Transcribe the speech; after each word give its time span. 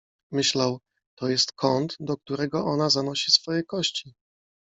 Myślał:— 0.31 0.79
To 1.17 1.29
jest 1.29 1.51
kąt, 1.51 1.95
do 1.99 2.17
którego 2.17 2.65
ona 2.65 2.89
zanosi 2.89 3.31
swoje 3.31 3.63
kości. 3.63 4.13